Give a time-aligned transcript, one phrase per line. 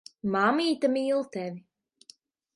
[0.35, 1.63] Mammīte mīl tevi.